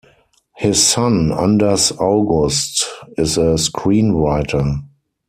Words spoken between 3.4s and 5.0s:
screenwriter.